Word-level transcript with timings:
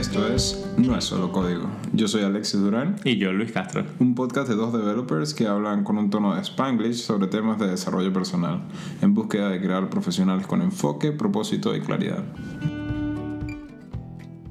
Esto 0.00 0.26
es 0.26 0.66
No 0.78 0.96
es 0.96 1.04
solo 1.04 1.30
código. 1.30 1.68
Yo 1.92 2.08
soy 2.08 2.22
Alexis 2.22 2.58
Durán. 2.58 2.96
Y 3.04 3.18
yo, 3.18 3.34
Luis 3.34 3.52
Castro. 3.52 3.84
Un 3.98 4.14
podcast 4.14 4.48
de 4.48 4.54
dos 4.54 4.72
developers 4.72 5.34
que 5.34 5.46
hablan 5.46 5.84
con 5.84 5.98
un 5.98 6.08
tono 6.08 6.34
de 6.34 6.40
spanglish 6.40 6.94
sobre 6.94 7.26
temas 7.26 7.58
de 7.58 7.66
desarrollo 7.66 8.10
personal, 8.10 8.62
en 9.02 9.12
búsqueda 9.12 9.50
de 9.50 9.60
crear 9.60 9.90
profesionales 9.90 10.46
con 10.46 10.62
enfoque, 10.62 11.12
propósito 11.12 11.76
y 11.76 11.82
claridad. 11.82 12.24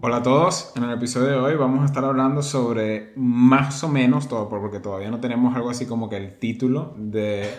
Hola 0.01 0.17
a 0.17 0.21
todos, 0.21 0.71
en 0.75 0.83
el 0.83 0.91
episodio 0.91 1.29
de 1.29 1.37
hoy 1.37 1.55
vamos 1.55 1.81
a 1.81 1.85
estar 1.85 2.05
hablando 2.05 2.43
sobre 2.43 3.13
más 3.15 3.83
o 3.83 3.89
menos 3.89 4.27
todo, 4.27 4.49
porque 4.49 4.79
todavía 4.79 5.09
no 5.09 5.19
tenemos 5.19 5.55
algo 5.55 5.71
así 5.71 5.87
como 5.87 6.09
que 6.09 6.17
el 6.17 6.37
título 6.37 6.93
de 6.95 7.49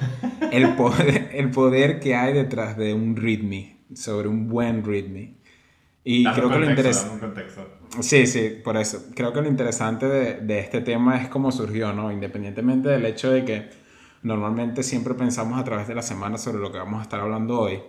el 0.52 0.76
poder, 0.76 1.30
el 1.34 1.50
poder 1.50 1.98
que 1.98 2.14
hay 2.14 2.34
detrás 2.34 2.76
de 2.76 2.94
un 2.94 3.16
readme, 3.16 3.80
sobre 3.94 4.28
un 4.28 4.46
buen 4.46 4.84
readme. 4.84 5.39
Y 6.02 6.24
creo 6.24 6.48
que 6.48 6.58
lo 6.58 6.70
interesante... 6.70 7.46
Sí, 8.00 8.26
sí, 8.26 8.60
por 8.64 8.76
eso. 8.76 9.06
Creo 9.14 9.32
que 9.32 9.42
lo 9.42 9.48
interesante 9.48 10.06
de, 10.06 10.34
de, 10.40 10.60
este 10.60 10.80
tema 10.80 11.20
es 11.20 11.28
cómo 11.28 11.52
surgió, 11.52 11.92
¿no? 11.92 12.10
Independientemente 12.10 12.88
del 12.88 13.04
hecho 13.04 13.30
de 13.30 13.44
que 13.44 13.68
normalmente 14.22 14.82
siempre 14.82 15.14
pensamos 15.14 15.58
a 15.58 15.64
través 15.64 15.88
de 15.88 15.94
la 15.94 16.02
semana 16.02 16.38
sobre 16.38 16.58
lo 16.58 16.70
que 16.70 16.78
vamos 16.78 17.00
a 17.00 17.02
estar 17.02 17.20
hablando 17.20 17.60
hoy, 17.60 17.80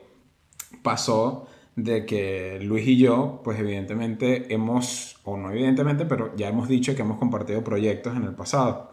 pasó 0.81 1.47
de 1.75 2.05
que 2.05 2.59
Luis 2.61 2.87
y 2.87 2.97
yo, 2.97 3.41
pues 3.43 3.59
evidentemente 3.59 4.53
hemos, 4.53 5.19
o 5.23 5.37
no 5.37 5.51
evidentemente, 5.51 6.05
pero 6.05 6.35
ya 6.35 6.49
hemos 6.49 6.67
dicho 6.67 6.95
que 6.95 7.01
hemos 7.01 7.17
compartido 7.17 7.63
proyectos 7.63 8.15
en 8.15 8.23
el 8.23 8.33
pasado. 8.33 8.91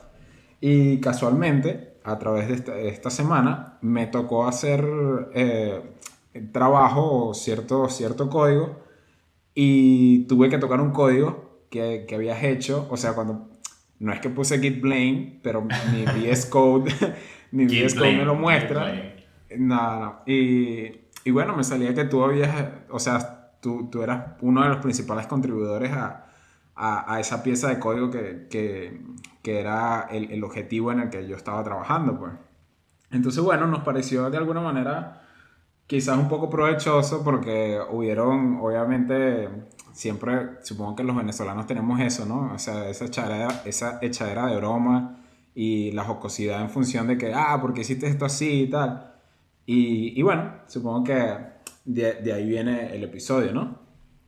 Y 0.60 1.00
casualmente, 1.00 1.98
a 2.04 2.18
través 2.18 2.48
de 2.48 2.88
esta, 2.88 3.10
semana, 3.10 3.78
me 3.80 4.06
tocó 4.06 4.46
hacer 4.46 4.84
eh, 5.34 5.82
trabajo 6.52 7.28
o 7.28 7.34
cierto, 7.34 7.88
cierto 7.88 8.28
código 8.28 8.87
y 9.60 10.24
tuve 10.26 10.48
que 10.48 10.58
tocar 10.58 10.80
un 10.80 10.92
código 10.92 11.64
que, 11.70 12.04
que 12.06 12.14
habías 12.14 12.42
hecho, 12.44 12.86
o 12.90 12.96
sea, 12.96 13.14
cuando, 13.14 13.48
no 13.98 14.12
es 14.12 14.20
que 14.20 14.30
puse 14.30 14.60
git 14.60 14.80
blame, 14.80 15.40
pero 15.42 15.62
mi 15.62 16.04
VS 16.04 16.46
Code, 16.46 16.92
mi 17.50 17.66
VS 17.66 17.94
Code 17.94 18.16
me 18.16 18.24
lo 18.24 18.34
muestra. 18.34 19.16
Nada, 19.56 19.98
no. 19.98 20.32
Y 20.32 21.08
y 21.28 21.30
bueno, 21.30 21.54
me 21.54 21.62
salía 21.62 21.92
que 21.92 22.04
tú 22.04 22.24
habías, 22.24 22.50
o 22.88 22.98
sea, 22.98 23.50
tú, 23.60 23.90
tú 23.90 24.02
eras 24.02 24.36
uno 24.40 24.62
de 24.62 24.70
los 24.70 24.78
principales 24.78 25.26
contribuidores 25.26 25.92
a, 25.92 26.24
a, 26.74 27.14
a 27.14 27.20
esa 27.20 27.42
pieza 27.42 27.68
de 27.68 27.78
código 27.78 28.10
que, 28.10 28.46
que, 28.48 29.02
que 29.42 29.60
era 29.60 30.08
el, 30.10 30.30
el, 30.30 30.42
objetivo 30.42 30.90
en 30.90 31.00
el 31.00 31.10
que 31.10 31.28
yo 31.28 31.36
estaba 31.36 31.62
trabajando, 31.62 32.18
pues. 32.18 32.32
Entonces, 33.10 33.42
bueno, 33.42 33.66
nos 33.66 33.80
pareció 33.80 34.30
de 34.30 34.38
alguna 34.38 34.62
manera 34.62 35.27
quizás 35.88 36.18
un 36.18 36.28
poco 36.28 36.48
provechoso 36.48 37.24
porque 37.24 37.80
hubieron, 37.90 38.58
obviamente, 38.60 39.48
siempre, 39.92 40.62
supongo 40.62 40.94
que 40.94 41.02
los 41.02 41.16
venezolanos 41.16 41.66
tenemos 41.66 41.98
eso, 41.98 42.26
¿no? 42.26 42.52
O 42.54 42.58
sea, 42.58 42.88
esa 42.88 43.06
echadera, 43.06 43.62
esa 43.64 43.98
echadera 44.02 44.46
de 44.46 44.56
broma 44.56 45.16
y 45.54 45.90
la 45.92 46.04
jocosidad 46.04 46.60
en 46.60 46.70
función 46.70 47.08
de 47.08 47.16
que, 47.16 47.32
ah, 47.34 47.58
porque 47.60 47.80
hiciste 47.80 48.06
esto 48.06 48.26
así 48.26 48.64
y 48.64 48.70
tal. 48.70 49.14
Y, 49.64 50.18
y 50.18 50.22
bueno, 50.22 50.56
supongo 50.66 51.04
que 51.04 51.36
de, 51.86 52.14
de, 52.14 52.32
ahí 52.34 52.46
viene 52.48 52.94
el 52.94 53.02
episodio, 53.04 53.52
¿no? 53.52 53.78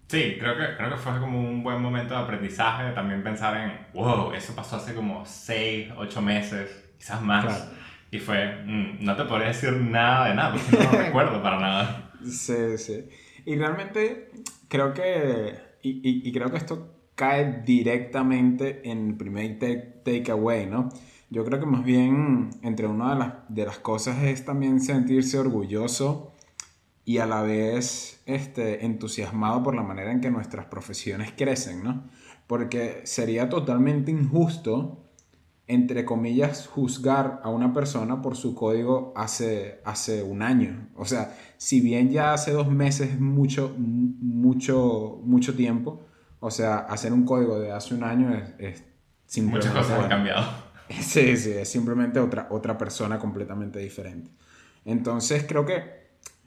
Sí, 0.08 0.36
creo 0.40 0.56
que, 0.56 0.76
creo 0.76 0.90
que 0.90 0.96
fue 0.96 1.20
como 1.20 1.38
un 1.38 1.62
buen 1.62 1.80
momento 1.80 2.14
de 2.14 2.20
aprendizaje, 2.20 2.90
también 2.92 3.22
pensar 3.22 3.56
en, 3.56 3.86
wow, 3.92 4.32
eso 4.32 4.54
pasó 4.56 4.76
hace 4.76 4.94
como 4.94 5.24
6, 5.26 5.92
8 5.96 6.22
meses, 6.22 6.90
quizás 6.98 7.22
más. 7.22 7.70
Y 8.10 8.18
fue, 8.18 8.62
mm, 8.64 9.04
no 9.04 9.16
te 9.16 9.24
podría 9.24 9.48
decir 9.48 9.72
nada 9.72 10.28
de 10.28 10.34
nada, 10.34 10.52
porque 10.54 10.84
no 10.84 10.90
recuerdo 11.04 11.42
para 11.42 11.60
nada. 11.60 12.12
Sí, 12.24 12.78
sí. 12.78 13.04
Y 13.46 13.56
realmente 13.56 14.30
creo 14.68 14.92
que, 14.92 15.54
y, 15.82 15.90
y, 15.90 16.28
y 16.28 16.32
creo 16.32 16.50
que 16.50 16.56
esto 16.56 17.00
cae 17.14 17.62
directamente 17.64 18.80
en 18.90 19.08
el 19.08 19.14
primer 19.14 19.58
takeaway, 20.04 20.66
¿no? 20.66 20.88
Yo 21.28 21.44
creo 21.44 21.60
que 21.60 21.66
más 21.66 21.84
bien 21.84 22.50
entre 22.62 22.86
una 22.86 23.12
de 23.12 23.18
las, 23.18 23.34
de 23.48 23.66
las 23.66 23.78
cosas 23.78 24.22
es 24.22 24.44
también 24.44 24.80
sentirse 24.80 25.38
orgulloso 25.38 26.32
y 27.04 27.18
a 27.18 27.26
la 27.26 27.42
vez 27.42 28.22
este, 28.26 28.84
entusiasmado 28.84 29.62
por 29.62 29.74
la 29.74 29.82
manera 29.82 30.12
en 30.12 30.20
que 30.20 30.30
nuestras 30.30 30.66
profesiones 30.66 31.32
crecen, 31.36 31.84
¿no? 31.84 32.04
Porque 32.46 33.02
sería 33.04 33.48
totalmente 33.48 34.10
injusto, 34.10 35.09
entre 35.70 36.04
comillas, 36.04 36.66
juzgar 36.66 37.40
a 37.44 37.48
una 37.48 37.72
persona 37.72 38.20
por 38.20 38.36
su 38.36 38.56
código 38.56 39.12
hace, 39.14 39.80
hace 39.84 40.24
un 40.24 40.42
año. 40.42 40.88
O 40.96 41.04
sea, 41.04 41.36
si 41.58 41.80
bien 41.80 42.10
ya 42.10 42.32
hace 42.32 42.50
dos 42.50 42.68
meses 42.68 43.10
es 43.10 43.20
mucho, 43.20 43.72
mucho, 43.78 45.20
mucho 45.22 45.54
tiempo, 45.54 46.00
o 46.40 46.50
sea, 46.50 46.78
hacer 46.78 47.12
un 47.12 47.24
código 47.24 47.60
de 47.60 47.70
hace 47.70 47.94
un 47.94 48.02
año 48.02 48.34
es, 48.34 48.52
es 48.58 48.84
simplemente... 49.26 49.68
Muchas 49.68 49.86
cosas 49.86 50.02
han 50.02 50.08
cambiado 50.08 50.44
Sí, 51.00 51.36
sí, 51.36 51.52
es 51.52 51.68
simplemente 51.68 52.18
otra, 52.18 52.48
otra 52.50 52.76
persona 52.76 53.20
completamente 53.20 53.78
diferente. 53.78 54.28
Entonces 54.84 55.44
creo 55.46 55.64
que 55.64 55.84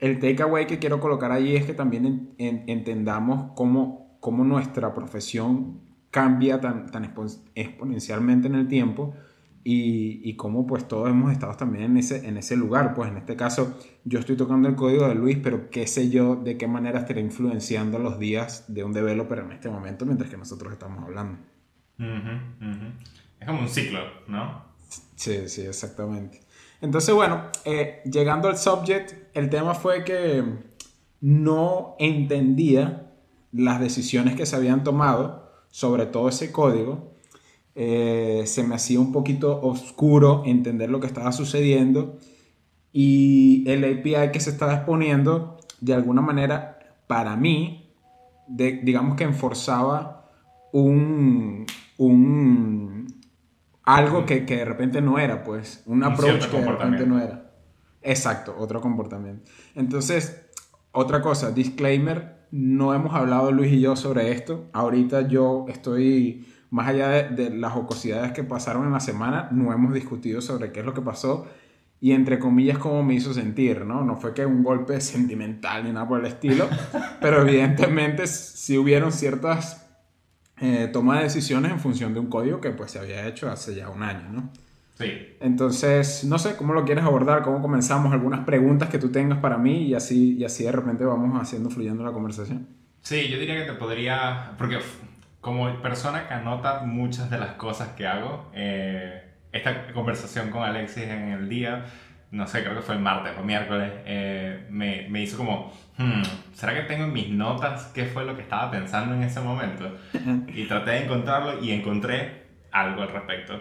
el 0.00 0.18
takeaway 0.18 0.66
que 0.66 0.78
quiero 0.78 1.00
colocar 1.00 1.32
allí 1.32 1.56
es 1.56 1.64
que 1.64 1.72
también 1.72 2.34
entendamos 2.36 3.52
cómo, 3.54 4.18
cómo, 4.20 4.44
nuestra 4.44 4.92
profesión 4.92 5.80
cambia 6.14 6.60
tan, 6.60 6.92
tan 6.92 7.12
exponencialmente 7.56 8.46
en 8.46 8.54
el 8.54 8.68
tiempo 8.68 9.16
y, 9.64 10.20
y, 10.22 10.36
cómo 10.36 10.64
pues 10.64 10.86
todos 10.86 11.10
hemos 11.10 11.32
estado 11.32 11.56
también 11.56 11.86
en 11.86 11.96
ese, 11.96 12.28
en 12.28 12.36
ese 12.36 12.56
lugar. 12.56 12.94
Pues 12.94 13.10
en 13.10 13.16
este 13.16 13.34
caso 13.34 13.76
yo 14.04 14.20
estoy 14.20 14.36
tocando 14.36 14.68
el 14.68 14.76
código 14.76 15.08
de 15.08 15.16
Luis, 15.16 15.38
pero 15.42 15.70
qué 15.70 15.88
sé 15.88 16.10
yo 16.10 16.36
de 16.36 16.56
qué 16.56 16.68
manera 16.68 17.00
estará 17.00 17.18
influenciando 17.18 17.98
los 17.98 18.20
días 18.20 18.64
de 18.68 18.84
un 18.84 18.92
developer 18.92 19.40
en 19.40 19.50
este 19.50 19.68
momento 19.68 20.06
mientras 20.06 20.30
que 20.30 20.36
nosotros 20.36 20.72
estamos 20.72 21.02
hablando. 21.02 21.38
Es 21.98 23.48
como 23.48 23.62
un 23.62 23.68
ciclo, 23.68 23.98
¿no? 24.28 24.62
Sí, 25.16 25.48
sí, 25.48 25.62
exactamente. 25.62 26.42
Entonces, 26.80 27.12
bueno, 27.12 27.46
eh, 27.64 28.02
llegando 28.04 28.46
al 28.46 28.56
subject, 28.56 29.34
el 29.36 29.50
tema 29.50 29.74
fue 29.74 30.04
que 30.04 30.44
no 31.20 31.96
entendía 31.98 33.10
las 33.50 33.80
decisiones 33.80 34.36
que 34.36 34.46
se 34.46 34.54
habían 34.54 34.84
tomado 34.84 35.43
sobre 35.74 36.06
todo 36.06 36.28
ese 36.28 36.52
código. 36.52 37.14
Eh, 37.74 38.44
se 38.46 38.62
me 38.62 38.76
hacía 38.76 39.00
un 39.00 39.10
poquito 39.10 39.60
oscuro 39.60 40.44
entender 40.46 40.88
lo 40.88 41.00
que 41.00 41.08
estaba 41.08 41.32
sucediendo 41.32 42.16
y 42.92 43.68
el 43.68 43.82
API 43.82 44.30
que 44.30 44.38
se 44.38 44.50
estaba 44.50 44.74
exponiendo, 44.74 45.58
de 45.80 45.94
alguna 45.94 46.22
manera, 46.22 46.78
para 47.08 47.34
mí, 47.34 47.92
de, 48.46 48.82
digamos 48.84 49.16
que 49.16 49.24
enforzaba 49.24 50.30
un, 50.70 51.66
un, 51.98 53.12
algo 53.82 54.26
que, 54.26 54.46
que, 54.46 54.58
de 54.58 54.64
repente 54.64 55.02
no 55.02 55.18
era, 55.18 55.42
pues, 55.42 55.82
un, 55.86 56.04
approach 56.04 56.46
que 56.46 56.56
de 56.56 56.66
repente 56.70 57.04
no 57.04 57.20
era. 57.20 57.50
Exacto, 58.00 58.54
otro 58.56 58.80
comportamiento. 58.80 59.50
Entonces, 59.74 60.40
otra 60.92 61.20
cosa, 61.20 61.50
disclaimer, 61.50 62.33
no 62.56 62.94
hemos 62.94 63.12
hablado 63.14 63.50
Luis 63.50 63.72
y 63.72 63.80
yo 63.80 63.96
sobre 63.96 64.30
esto. 64.30 64.70
Ahorita 64.72 65.26
yo 65.26 65.66
estoy, 65.68 66.46
más 66.70 66.86
allá 66.86 67.08
de, 67.08 67.28
de 67.30 67.50
las 67.50 67.72
jocosidades 67.72 68.30
que 68.30 68.44
pasaron 68.44 68.86
en 68.86 68.92
la 68.92 69.00
semana, 69.00 69.48
no 69.50 69.72
hemos 69.72 69.92
discutido 69.92 70.40
sobre 70.40 70.70
qué 70.70 70.80
es 70.80 70.86
lo 70.86 70.94
que 70.94 71.00
pasó 71.00 71.48
y 72.00 72.12
entre 72.12 72.38
comillas 72.38 72.78
cómo 72.78 73.02
me 73.02 73.14
hizo 73.14 73.34
sentir, 73.34 73.84
¿no? 73.84 74.04
No 74.04 74.14
fue 74.14 74.34
que 74.34 74.46
un 74.46 74.62
golpe 74.62 75.00
sentimental 75.00 75.82
ni 75.82 75.90
nada 75.90 76.06
por 76.06 76.20
el 76.20 76.26
estilo, 76.26 76.68
pero 77.20 77.42
evidentemente 77.42 78.28
sí 78.28 78.78
hubieron 78.78 79.10
ciertas 79.10 79.84
eh, 80.60 80.88
toma 80.92 81.16
de 81.16 81.24
decisiones 81.24 81.72
en 81.72 81.80
función 81.80 82.14
de 82.14 82.20
un 82.20 82.26
código 82.26 82.60
que 82.60 82.70
pues 82.70 82.92
se 82.92 83.00
había 83.00 83.26
hecho 83.26 83.50
hace 83.50 83.74
ya 83.74 83.90
un 83.90 84.04
año, 84.04 84.28
¿no? 84.30 84.52
Sí. 84.94 85.36
Entonces, 85.40 86.24
no 86.24 86.38
sé, 86.38 86.56
¿cómo 86.56 86.72
lo 86.72 86.84
quieres 86.84 87.04
abordar? 87.04 87.42
¿Cómo 87.42 87.60
comenzamos? 87.60 88.12
¿Algunas 88.12 88.44
preguntas 88.44 88.88
que 88.88 88.98
tú 88.98 89.10
tengas 89.10 89.38
para 89.40 89.58
mí 89.58 89.88
y 89.88 89.94
así, 89.94 90.36
y 90.36 90.44
así 90.44 90.64
de 90.64 90.72
repente 90.72 91.04
vamos 91.04 91.40
haciendo 91.40 91.70
fluyendo 91.70 92.04
la 92.04 92.12
conversación? 92.12 92.68
Sí, 93.00 93.28
yo 93.28 93.38
diría 93.38 93.56
que 93.56 93.72
te 93.72 93.76
podría, 93.76 94.52
porque 94.56 94.78
como 95.40 95.82
persona 95.82 96.26
que 96.28 96.34
anota 96.34 96.82
muchas 96.84 97.28
de 97.30 97.38
las 97.38 97.52
cosas 97.52 97.88
que 97.90 98.06
hago, 98.06 98.50
eh, 98.54 99.22
esta 99.52 99.92
conversación 99.92 100.50
con 100.50 100.62
Alexis 100.62 101.04
en 101.04 101.28
el 101.30 101.48
día 101.48 101.84
no 102.34 102.48
sé, 102.48 102.62
creo 102.62 102.74
que 102.74 102.82
fue 102.82 102.96
el 102.96 103.00
martes 103.00 103.32
o 103.38 103.44
miércoles, 103.44 103.92
eh, 104.04 104.66
me, 104.68 105.06
me, 105.08 105.22
hizo 105.22 105.36
como, 105.36 105.72
hmm, 105.98 106.22
¿será 106.52 106.74
que 106.74 106.82
tengo 106.82 107.04
en 107.04 107.12
mis 107.12 107.28
notas 107.28 107.92
qué 107.94 108.06
fue 108.06 108.24
lo 108.24 108.34
que 108.34 108.42
estaba 108.42 108.72
pensando 108.72 109.14
en 109.14 109.22
ese 109.22 109.40
momento? 109.40 109.96
Y 110.48 110.64
traté 110.64 110.90
de 110.90 111.04
encontrarlo 111.04 111.62
y 111.62 111.70
encontré 111.70 112.42
algo 112.72 113.02
al 113.02 113.08
respecto. 113.10 113.60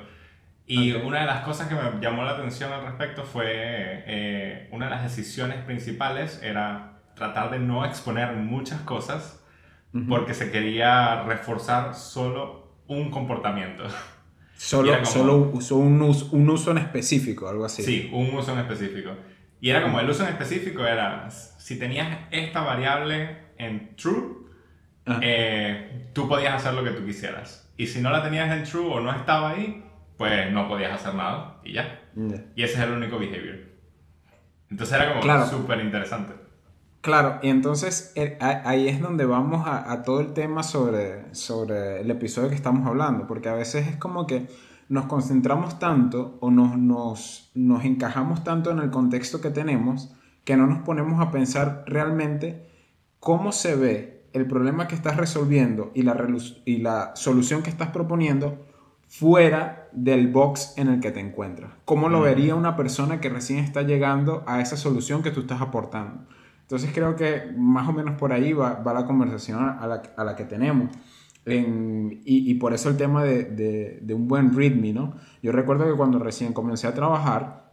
Y 0.65 0.93
una 0.93 1.21
de 1.21 1.25
las 1.25 1.43
cosas 1.43 1.67
que 1.67 1.75
me 1.75 1.81
llamó 2.01 2.23
la 2.23 2.31
atención 2.31 2.71
al 2.71 2.83
respecto 2.83 3.23
fue, 3.23 3.45
eh, 3.47 4.69
una 4.71 4.85
de 4.85 4.91
las 4.91 5.03
decisiones 5.03 5.57
principales 5.65 6.41
era 6.41 7.01
tratar 7.15 7.51
de 7.51 7.59
no 7.59 7.85
exponer 7.85 8.33
muchas 8.33 8.81
cosas 8.81 9.43
porque 10.09 10.33
se 10.33 10.49
quería 10.49 11.23
reforzar 11.23 11.93
solo 11.93 12.77
un 12.87 13.11
comportamiento. 13.11 13.83
Solo, 14.55 15.03
solo 15.03 15.35
un, 15.35 15.57
uso, 15.57 15.75
un 15.75 16.49
uso 16.49 16.71
en 16.71 16.77
específico, 16.77 17.49
algo 17.49 17.65
así. 17.65 17.83
Sí, 17.83 18.09
un 18.13 18.33
uso 18.33 18.53
en 18.53 18.59
específico. 18.59 19.09
Y 19.59 19.69
era 19.71 19.81
como 19.81 19.99
el 19.99 20.09
uso 20.09 20.23
en 20.23 20.29
específico 20.29 20.85
era, 20.85 21.29
si 21.31 21.77
tenías 21.77 22.19
esta 22.31 22.61
variable 22.61 23.39
en 23.57 23.95
true, 23.97 24.43
eh, 25.21 26.09
tú 26.13 26.29
podías 26.29 26.53
hacer 26.53 26.73
lo 26.75 26.83
que 26.83 26.91
tú 26.91 27.05
quisieras. 27.05 27.69
Y 27.75 27.87
si 27.87 27.99
no 27.99 28.09
la 28.09 28.23
tenías 28.23 28.51
en 28.55 28.63
true 28.63 28.85
o 28.85 28.99
no 29.01 29.13
estaba 29.13 29.49
ahí, 29.49 29.83
pues 30.23 30.53
no 30.53 30.69
podías 30.69 30.93
hacer 30.93 31.15
nada 31.15 31.57
y 31.65 31.73
ya. 31.73 31.99
Y 32.55 32.63
ese 32.63 32.75
es 32.75 32.79
el 32.79 32.91
único 32.91 33.19
behavior. 33.19 33.59
Entonces 34.69 34.95
era 34.97 35.19
como 35.19 35.45
súper 35.47 35.81
interesante. 35.81 36.31
Claro, 37.01 37.39
y 37.41 37.49
entonces 37.49 38.13
eh, 38.15 38.37
ahí 38.39 38.87
es 38.87 39.01
donde 39.01 39.25
vamos 39.25 39.67
a, 39.67 40.01
todo 40.03 40.21
el 40.21 40.31
tema 40.31 40.63
sobre, 40.63 41.35
sobre 41.35 41.99
el 41.99 42.09
episodio 42.09 42.47
que 42.47 42.55
estamos 42.55 42.87
hablando, 42.87 43.27
porque 43.27 43.49
a 43.49 43.53
veces 43.53 43.85
es 43.85 43.97
como 43.97 44.25
que 44.25 44.47
nos 44.87 45.07
concentramos 45.07 45.77
tanto 45.77 46.37
o 46.39 46.49
nos, 46.49 46.77
nos, 46.77 47.51
nos 47.53 47.83
encajamos 47.83 48.45
tanto 48.45 48.71
en 48.71 48.79
el 48.79 48.91
contexto 48.91 49.41
que 49.41 49.49
tenemos 49.49 50.15
que 50.45 50.55
no 50.55 50.67
nos 50.67 50.83
ponemos 50.83 51.19
a 51.19 51.31
pensar 51.31 51.83
realmente 51.85 52.69
cómo 53.19 53.51
se 53.51 53.75
ve 53.75 54.29
el 54.31 54.47
problema 54.47 54.87
que 54.87 54.95
estás 54.95 55.17
resolviendo 55.17 55.91
y 55.93 56.03
la, 56.03 56.15
y 56.63 56.77
la 56.77 57.13
solución 57.17 57.61
que 57.61 57.69
estás 57.69 57.89
proponiendo 57.89 58.65
fuera 59.13 59.89
del 59.91 60.27
box 60.27 60.73
en 60.75 60.87
el 60.87 60.99
que 60.99 61.11
te 61.11 61.19
encuentras. 61.19 61.71
¿Cómo 61.85 62.09
lo 62.09 62.21
vería 62.21 62.55
una 62.55 62.75
persona 62.75 63.21
que 63.21 63.29
recién 63.29 63.59
está 63.59 63.83
llegando 63.83 64.43
a 64.47 64.59
esa 64.59 64.75
solución 64.75 65.21
que 65.21 65.29
tú 65.29 65.41
estás 65.41 65.61
aportando? 65.61 66.25
Entonces 66.61 66.89
creo 66.91 67.15
que 67.15 67.53
más 67.55 67.87
o 67.87 67.93
menos 67.93 68.17
por 68.17 68.33
ahí 68.33 68.53
va, 68.53 68.81
la 68.83 69.05
conversación 69.05 69.59
a 69.59 69.85
la, 70.17 70.35
que 70.35 70.45
tenemos. 70.45 70.89
y, 71.45 72.53
por 72.55 72.73
eso 72.73 72.89
el 72.89 72.97
tema 72.97 73.23
de, 73.23 74.03
un 74.15 74.27
buen 74.27 74.55
readme, 74.55 74.93
¿no? 74.93 75.13
Yo 75.43 75.51
recuerdo 75.51 75.85
que 75.85 75.95
cuando 75.95 76.17
recién 76.17 76.51
comencé 76.51 76.87
a 76.87 76.95
trabajar, 76.95 77.71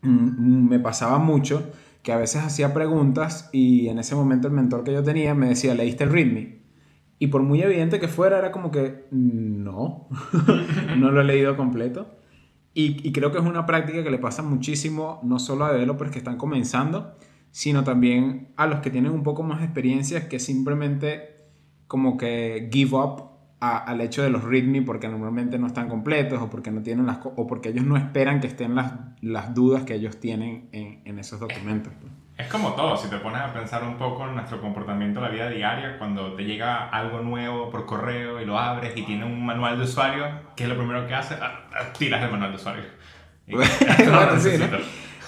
mm, 0.00 0.08
mm, 0.08 0.68
me 0.68 0.80
pasaba 0.80 1.18
mucho 1.18 1.70
que 2.02 2.12
a 2.12 2.16
veces 2.16 2.42
hacía 2.42 2.74
preguntas 2.74 3.50
y 3.52 3.86
en 3.86 4.00
ese 4.00 4.16
momento 4.16 4.48
el 4.48 4.54
mentor 4.54 4.82
que 4.82 4.92
yo 4.92 5.04
tenía 5.04 5.32
me 5.36 5.46
decía, 5.46 5.76
¿leíste 5.76 6.02
el 6.02 6.10
readme? 6.10 6.61
Y 7.22 7.28
por 7.28 7.44
muy 7.44 7.62
evidente 7.62 8.00
que 8.00 8.08
fuera, 8.08 8.36
era 8.36 8.50
como 8.50 8.72
que, 8.72 9.06
no, 9.12 10.08
no 10.98 11.12
lo 11.12 11.20
he 11.20 11.24
leído 11.24 11.56
completo. 11.56 12.16
Y, 12.74 13.12
creo 13.12 13.30
que 13.30 13.38
es 13.38 13.44
una 13.44 13.64
práctica 13.64 14.02
que 14.02 14.10
le 14.10 14.18
pasa 14.18 14.42
muchísimo, 14.42 15.20
no 15.22 15.38
solo 15.38 15.64
a 15.64 15.72
developers 15.72 16.10
que 16.10 16.18
están 16.18 16.36
comenzando, 16.36 17.14
sino 17.52 17.84
también 17.84 18.48
a 18.56 18.66
los 18.66 18.80
que 18.80 18.90
tienen 18.90 19.12
un 19.12 19.22
poco 19.22 19.44
más 19.44 19.60
de 19.60 19.66
experiencia 19.66 20.28
que 20.28 20.40
simplemente 20.40 21.36
como 21.86 22.16
que 22.16 22.68
give 22.72 22.96
up 22.96 23.31
al 23.62 24.00
hecho 24.00 24.22
de 24.22 24.30
los 24.30 24.42
readme 24.42 24.82
porque 24.82 25.08
normalmente 25.08 25.56
no 25.56 25.68
están 25.68 25.88
completos 25.88 26.42
o 26.42 26.50
porque 26.50 26.72
no 26.72 26.82
tienen 26.82 27.06
las 27.06 27.20
o 27.22 27.46
porque 27.46 27.68
ellos 27.68 27.84
no 27.84 27.96
esperan 27.96 28.40
que 28.40 28.48
estén 28.48 28.74
las, 28.74 28.92
las 29.20 29.54
dudas 29.54 29.84
que 29.84 29.94
ellos 29.94 30.18
tienen 30.18 30.68
en, 30.72 31.00
en 31.04 31.18
esos 31.20 31.38
documentos. 31.38 31.92
Pues. 32.00 32.12
Es 32.38 32.48
como 32.48 32.72
todo, 32.72 32.96
si 32.96 33.08
te 33.08 33.18
pones 33.18 33.40
a 33.40 33.52
pensar 33.52 33.84
un 33.84 33.96
poco 33.96 34.26
en 34.26 34.34
nuestro 34.34 34.60
comportamiento 34.60 35.20
en 35.20 35.24
la 35.26 35.30
vida 35.30 35.48
diaria, 35.48 35.96
cuando 35.98 36.34
te 36.34 36.42
llega 36.42 36.88
algo 36.88 37.20
nuevo 37.20 37.70
por 37.70 37.86
correo 37.86 38.40
y 38.40 38.44
lo 38.44 38.58
abres 38.58 38.96
y 38.96 39.02
tiene 39.02 39.24
un 39.24 39.46
manual 39.46 39.78
de 39.78 39.84
usuario, 39.84 40.26
¿qué 40.56 40.64
es 40.64 40.68
lo 40.68 40.76
primero 40.76 41.06
que 41.06 41.14
haces? 41.14 41.38
Ah, 41.40 41.60
ah, 41.72 41.92
tiras 41.96 42.20
el 42.20 42.32
manual 42.32 42.50
de 42.50 42.56
usuario. 42.56 42.84
bueno, 43.46 43.70
sí, 44.40 44.50
¿no? 44.58 44.78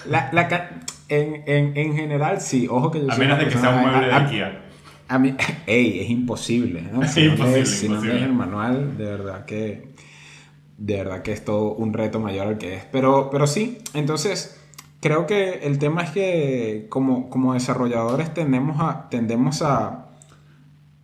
la, 0.09 0.29
la, 0.33 0.69
en, 1.07 1.43
en, 1.45 1.77
en, 1.77 1.95
general, 1.95 2.41
sí. 2.41 2.67
Ojo 2.69 2.91
que 2.91 2.99
yo 2.99 3.11
A 3.11 3.15
menos 3.15 3.39
de 3.39 3.45
que 3.45 3.57
sea 3.57 3.69
un 3.69 3.81
mueble 3.81 4.07
de 4.07 4.13
IKEA. 4.13 4.64
A 5.07 5.19
mí, 5.19 5.35
ey, 5.67 5.99
es 5.99 6.09
imposible, 6.09 6.81
¿no? 6.81 7.07
Si, 7.07 7.21
imposible, 7.21 7.59
no, 7.59 7.65
si 7.65 7.89
no 7.89 8.03
lees 8.03 8.23
el 8.23 8.33
manual, 8.33 8.97
de 8.97 9.05
verdad 9.05 9.45
que 9.45 9.95
de 10.77 10.97
verdad 10.97 11.21
que 11.21 11.31
es 11.31 11.45
todo 11.45 11.73
un 11.73 11.93
reto 11.93 12.19
mayor 12.19 12.47
al 12.47 12.57
que 12.57 12.75
es. 12.75 12.85
Pero, 12.85 13.29
pero 13.31 13.47
sí, 13.47 13.77
entonces 13.93 14.59
creo 14.99 15.25
que 15.25 15.59
el 15.63 15.79
tema 15.79 16.03
es 16.03 16.11
que 16.11 16.87
como, 16.89 17.29
como 17.29 17.53
desarrolladores 17.53 18.33
tendemos 18.33 18.77
a, 18.79 19.07
tendemos 19.09 19.61
a, 19.61 20.07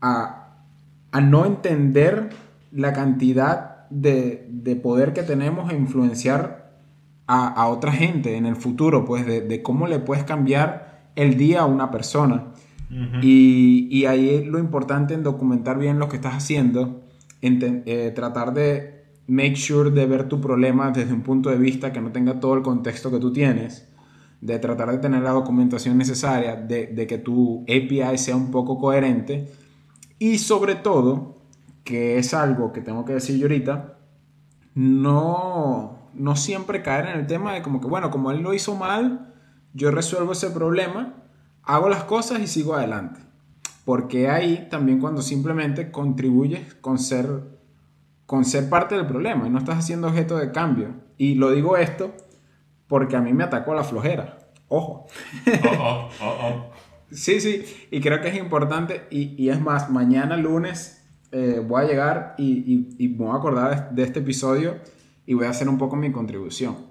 a, 0.02 0.48
a 1.12 1.22
no 1.22 1.46
entender 1.46 2.30
la 2.72 2.94
cantidad 2.94 3.88
de, 3.90 4.48
de, 4.50 4.76
poder 4.78 5.14
que 5.14 5.24
tenemos 5.24 5.70
a 5.70 5.74
influenciar 5.74 6.72
a, 7.28 7.68
otra 7.68 7.94
gente 7.94 8.36
en 8.36 8.46
el 8.46 8.58
futuro, 8.58 9.06
pues 9.06 9.26
de, 9.26 9.64
cómo 9.64 9.88
le 9.88 10.00
puedes 10.00 10.26
cambiar 10.26 11.02
el 11.16 11.38
día 11.38 11.62
a 11.62 11.66
una 11.66 11.90
persona. 11.92 12.51
Y, 13.22 13.88
y, 13.90 14.06
ahí 14.06 14.44
lo 14.44 14.60
importante 14.60 15.14
en 15.14 15.24
documentar 15.24 15.80
bien 15.80 15.98
lo 15.98 16.10
que 16.10 16.18
estás 16.18 16.36
haciendo, 16.36 17.02
en 17.42 17.84
eh, 17.86 18.12
tratar 18.14 18.54
de 18.54 19.06
make 19.28 19.56
sure 19.56 19.92
de 19.92 20.06
ver 20.06 20.28
tu 20.28 20.42
problema 20.42 20.92
desde 20.92 21.14
un 21.14 21.22
punto 21.22 21.50
de 21.50 21.58
vista 21.58 21.94
que 21.94 22.02
no 22.02 22.12
tenga 22.12 22.40
todo 22.42 22.54
el 22.56 22.64
contexto 22.64 23.10
que 23.10 23.20
tú 23.20 23.32
tienes, 23.32 23.88
de 24.42 24.60
tratar 24.60 24.92
de 24.92 24.98
tener 24.98 25.22
la 25.22 25.32
documentación 25.32 25.98
necesaria, 25.98 26.56
de, 26.56 26.88
de 26.88 27.08
que 27.08 27.18
tu 27.18 27.64
API 27.64 28.18
sea 28.18 28.36
un 28.36 28.52
poco 28.52 28.78
coherente 28.78 29.48
y 30.20 30.38
sobre 30.40 30.76
todo, 30.76 31.38
que 31.86 32.18
es 32.18 32.34
algo 32.34 32.74
que 32.74 32.82
tengo 32.82 33.06
que 33.06 33.14
decir 33.14 33.38
yo 33.38 33.46
ahorita, 33.46 33.98
no 34.76 36.02
no 36.14 36.36
siempre 36.36 36.82
caer 36.82 37.08
en 37.08 37.20
el 37.20 37.28
tema 37.28 37.54
de 37.54 37.62
como 37.62 37.82
que, 37.82 37.88
bueno, 37.88 38.12
como 38.12 38.32
él 38.32 38.42
lo 38.42 38.54
hizo 38.54 38.76
mal, 38.76 39.34
yo 39.74 39.92
resuelvo 39.92 40.34
ese 40.34 40.50
problema, 40.50 41.21
hago 41.76 41.90
las 41.90 42.04
cosas 42.04 42.40
y 42.40 42.48
sigo 42.48 42.76
adelante. 42.76 43.20
Porque 43.86 44.30
ahí 44.30 44.68
también 44.70 45.00
cuando 45.00 45.22
simplemente 45.22 45.92
contribuyes 45.92 46.76
con 46.76 47.00
ser, 47.00 47.26
con 48.26 48.46
ser 48.46 48.70
parte 48.70 48.96
del 48.96 49.08
problema 49.08 49.48
y 49.48 49.50
no 49.50 49.58
estás 49.58 49.80
haciendo 49.80 50.08
objeto 50.08 50.38
de 50.38 50.52
cambio. 50.52 50.90
Y 51.18 51.36
lo 51.36 51.52
digo 51.52 51.78
esto 51.78 52.14
porque 52.88 53.16
a 53.16 53.22
mí 53.22 53.34
me 53.34 53.44
atacó 53.44 53.74
la 53.74 53.84
flojera. 53.84 54.38
Ojo. 54.68 55.08
Oh, 55.82 56.10
oh, 56.22 56.36
oh, 56.44 56.72
sí, 57.12 57.40
sí, 57.42 57.66
y 57.90 58.00
creo 58.02 58.22
que 58.22 58.30
es 58.30 58.38
importante. 58.38 59.08
Y, 59.10 59.50
es 59.50 59.60
más, 59.60 59.90
mañana 59.90 60.38
lunes 60.38 61.04
eh, 61.32 61.62
voy 61.66 61.84
a 61.84 61.88
llegar 61.88 62.36
y, 62.38 62.96
y, 62.98 63.08
me 63.10 63.26
voy 63.26 63.36
a 63.36 63.38
acordar 63.38 63.92
de 63.92 64.04
este 64.04 64.20
episodio 64.20 64.76
y 65.26 65.34
voy 65.34 65.46
a 65.46 65.50
hacer 65.50 65.68
un 65.68 65.78
poco 65.78 65.96
mi 65.96 66.12
contribución. 66.12 66.91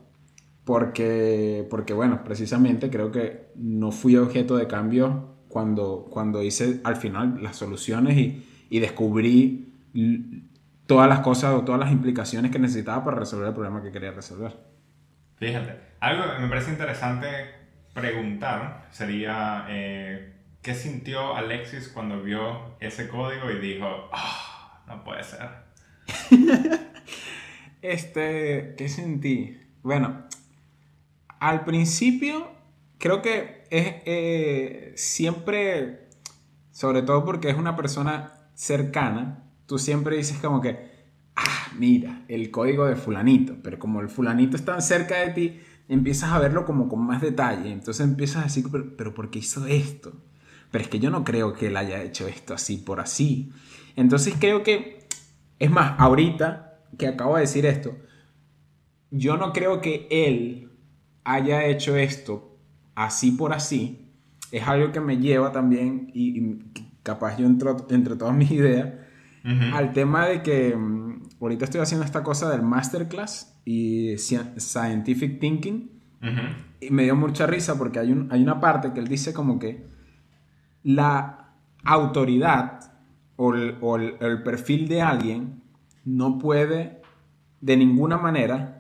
Porque, 0.64 1.66
porque 1.70 1.92
bueno, 1.92 2.22
precisamente 2.22 2.90
creo 2.90 3.10
que 3.10 3.50
no 3.56 3.90
fui 3.92 4.16
objeto 4.16 4.56
de 4.56 4.66
cambio 4.66 5.36
cuando, 5.48 6.06
cuando 6.10 6.42
hice 6.42 6.80
al 6.84 6.96
final 6.96 7.42
las 7.42 7.56
soluciones 7.56 8.16
y, 8.16 8.46
y 8.70 8.78
descubrí 8.78 9.74
todas 10.86 11.08
las 11.08 11.20
cosas 11.20 11.54
o 11.54 11.64
todas 11.64 11.80
las 11.80 11.92
implicaciones 11.92 12.50
que 12.50 12.58
necesitaba 12.58 13.04
para 13.04 13.18
resolver 13.18 13.48
el 13.48 13.54
problema 13.54 13.82
que 13.82 13.90
quería 13.90 14.12
resolver. 14.12 14.56
Fíjate, 15.36 15.74
algo 16.00 16.34
que 16.34 16.42
me 16.42 16.48
parece 16.48 16.70
interesante 16.70 17.26
preguntar 17.94 18.86
sería, 18.90 19.66
eh, 19.68 20.34
¿qué 20.62 20.74
sintió 20.74 21.34
Alexis 21.34 21.88
cuando 21.88 22.22
vio 22.22 22.76
ese 22.80 23.08
código 23.08 23.50
y 23.50 23.58
dijo, 23.58 23.86
oh, 23.86 24.85
no 24.87 25.04
puede 25.04 25.23
ser? 25.23 25.49
Este, 27.82 28.75
¿qué 28.76 28.90
sentí? 28.90 29.58
Bueno, 29.82 30.25
al 31.40 31.64
principio 31.64 32.49
creo 32.99 33.23
que 33.23 33.64
es 33.70 33.94
eh, 34.04 34.92
siempre, 34.94 36.09
sobre 36.70 37.02
todo 37.02 37.25
porque 37.25 37.49
es 37.49 37.56
una 37.56 37.75
persona 37.75 38.35
cercana, 38.54 39.44
tú 39.66 39.78
siempre 39.78 40.16
dices 40.16 40.38
como 40.38 40.61
que, 40.61 40.90
ah, 41.35 41.73
mira, 41.76 42.25
el 42.28 42.50
código 42.50 42.85
de 42.87 42.94
fulanito, 42.94 43.56
pero 43.62 43.78
como 43.78 44.00
el 44.00 44.11
fulanito 44.11 44.56
está 44.56 44.80
cerca 44.80 45.16
de 45.16 45.30
ti, 45.30 45.61
empiezas 45.88 46.30
a 46.30 46.38
verlo 46.38 46.66
como 46.66 46.88
con 46.88 47.00
más 47.00 47.23
detalle, 47.23 47.73
entonces 47.73 48.06
empiezas 48.06 48.42
a 48.42 48.44
decir, 48.44 48.66
pero, 48.70 48.97
pero 48.97 49.14
¿por 49.14 49.30
qué 49.30 49.40
hizo 49.40 49.66
esto? 49.66 50.12
Pero 50.70 50.85
es 50.85 50.90
que 50.90 51.00
yo 51.00 51.11
no 51.11 51.25
creo 51.25 51.54
que 51.54 51.68
él 51.68 51.76
haya 51.76 52.02
hecho 52.02 52.28
esto 52.28 52.54
así 52.54 52.76
por 52.76 53.00
así. 53.00 53.50
Entonces 53.97 54.35
creo 54.38 54.62
que, 54.62 55.06
es 55.59 55.70
más, 55.70 55.99
ahorita 55.99 56.85
que 56.97 57.09
acabo 57.09 57.37
de 57.37 57.42
decir 57.42 57.66
esto, 57.66 57.97
yo 59.11 59.37
no 59.37 59.52
creo 59.52 59.80
que 59.80 60.06
él 60.11 60.69
haya 61.24 61.64
hecho 61.66 61.96
esto 61.96 62.58
así 62.94 63.32
por 63.32 63.52
así. 63.52 64.08
Es 64.52 64.66
algo 64.66 64.92
que 64.92 65.00
me 65.00 65.18
lleva 65.18 65.52
también, 65.52 66.10
y, 66.12 66.58
capaz 67.02 67.36
yo 67.38 67.46
entro, 67.46 67.86
entre 67.90 68.16
todas 68.16 68.34
mis 68.34 68.50
ideas, 68.50 68.94
al 69.72 69.92
tema 69.94 70.26
de 70.26 70.42
que 70.42 70.76
mm, 70.76 71.22
ahorita 71.40 71.64
estoy 71.64 71.80
haciendo 71.80 72.04
esta 72.04 72.22
cosa 72.22 72.50
del 72.50 72.62
masterclass 72.62 73.58
y 73.64 74.16
scientific 74.18 75.40
thinking. 75.40 75.90
Y 76.80 76.90
me 76.90 77.04
dio 77.04 77.16
mucha 77.16 77.46
risa 77.46 77.78
porque 77.78 77.98
hay, 77.98 78.12
un, 78.12 78.28
hay 78.30 78.42
una 78.42 78.60
parte 78.60 78.92
que 78.92 79.00
él 79.00 79.08
dice 79.08 79.32
como 79.32 79.58
que 79.58 79.86
la 80.82 81.54
autoridad 81.84 82.92
o 83.36 83.54
el 83.54 84.42
perfil 84.42 84.86
de 84.86 85.00
alguien 85.00 85.62
no 86.04 86.38
puede 86.38 87.00
de 87.62 87.76
ninguna 87.78 88.18
manera 88.18 88.79